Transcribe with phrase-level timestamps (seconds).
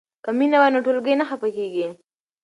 [0.23, 1.87] که مینه وي نو ټولګی نه خفه کیږي.